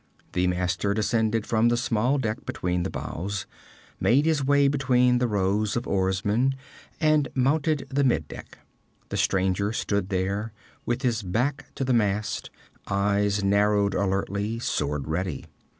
The 0.31 0.47
master 0.47 0.95
descended 0.95 1.45
from 1.45 1.69
the 1.69 1.77
small 1.77 2.17
deck 2.17 2.43
between 2.43 2.81
the 2.81 2.89
bows, 2.89 3.45
made 3.99 4.25
his 4.25 4.43
way 4.43 4.67
between 4.67 5.19
the 5.19 5.27
rows 5.27 5.75
of 5.75 5.85
oarsmen, 5.87 6.55
and 6.99 7.27
mounted 7.35 7.85
the 7.91 8.03
mid 8.03 8.27
deck. 8.27 8.57
The 9.09 9.17
stranger 9.17 9.71
stood 9.71 10.09
there 10.09 10.53
with 10.87 11.03
his 11.03 11.21
back 11.21 11.65
to 11.75 11.85
the 11.85 11.93
mast, 11.93 12.49
eyes 12.87 13.43
narrowed 13.43 13.93
alertly, 13.93 14.57
sword 14.57 15.07
ready. 15.07 15.45